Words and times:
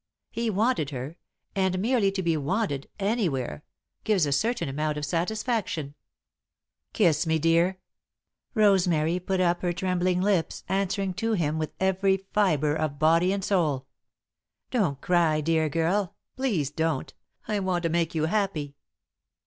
He 0.31 0.49
wanted 0.49 0.89
her, 0.89 1.15
and 1.55 1.77
merely 1.77 2.11
to 2.13 2.23
be 2.23 2.35
wanted, 2.35 2.89
anywhere, 2.97 3.63
gives 4.03 4.25
a 4.25 4.31
certain 4.31 4.67
amount 4.67 4.97
of 4.97 5.05
satisfaction. 5.05 5.93
"Kiss 6.91 7.27
me, 7.27 7.37
dear," 7.37 7.77
Rosemary 8.55 9.19
put 9.19 9.39
up 9.39 9.61
her 9.61 9.71
trembling 9.71 10.19
lips, 10.19 10.63
answering 10.67 11.13
to 11.13 11.33
him 11.33 11.59
with 11.59 11.73
every 11.79 12.17
fibre 12.33 12.73
of 12.75 12.97
body 12.97 13.31
and 13.31 13.43
soul. 13.45 13.85
"Don't 14.71 14.99
cry, 15.01 15.39
dear 15.39 15.69
girl, 15.69 16.15
please 16.35 16.71
don't! 16.71 17.13
I 17.47 17.59
want 17.59 17.83
to 17.83 17.89
make 17.89 18.15
you 18.15 18.25
happy." 18.25 18.73